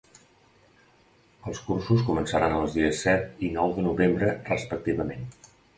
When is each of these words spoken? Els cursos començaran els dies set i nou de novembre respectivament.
Els 1.51 1.61
cursos 1.67 2.01
començaran 2.09 2.57
els 2.63 2.79
dies 2.81 3.05
set 3.09 3.47
i 3.49 3.55
nou 3.61 3.79
de 3.79 3.89
novembre 3.91 4.35
respectivament. 4.53 5.35